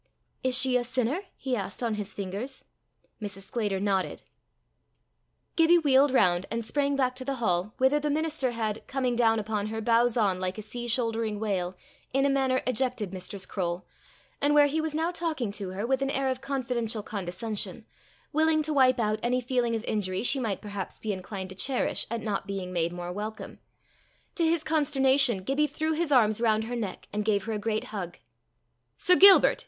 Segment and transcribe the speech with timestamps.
[0.43, 2.65] "Is she a sinner?" he asked on his fingers.
[3.21, 3.43] Mrs.
[3.43, 4.23] Sclater nodded.
[5.55, 9.37] Gibbie wheeled round, and sprang back to the hall, whither the minister had, coming down
[9.37, 11.75] upon her, bows on, like a sea shouldering whale,
[12.15, 13.85] in a manner ejected Mistress Croale,
[14.41, 17.85] and where he was now talking to her with an air of confidential condescension,
[18.33, 22.07] willing to wipe out any feeling of injury she might perhaps be inclined to cherish
[22.09, 23.59] at not being made more welcome:
[24.33, 27.83] to his consternation, Gibbie threw his arms round her neck, and gave her a great
[27.93, 28.17] hug.
[28.97, 29.59] "Sir Gilbert!"